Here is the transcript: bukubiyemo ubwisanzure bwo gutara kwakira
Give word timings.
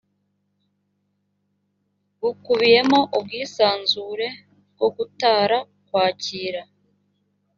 bukubiyemo 2.21 2.99
ubwisanzure 3.17 4.27
bwo 4.73 4.87
gutara 4.95 5.57
kwakira 5.87 6.61